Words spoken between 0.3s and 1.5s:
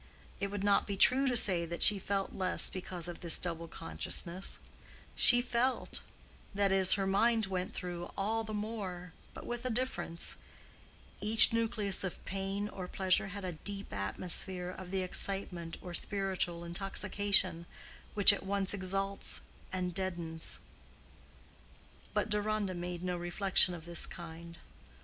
It would not be true to